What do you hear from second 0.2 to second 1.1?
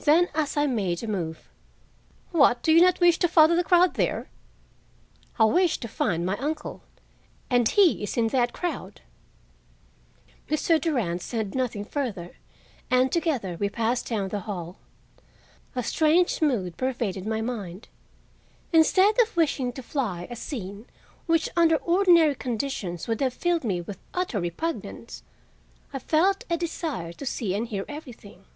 as I made a